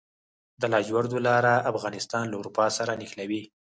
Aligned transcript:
د 0.61 0.63
لاجوردو 0.73 1.17
لاره 1.27 1.53
افغانستان 1.71 2.23
له 2.29 2.35
اروپا 2.39 2.65
سره 2.77 2.91
نښلوي 3.01 3.41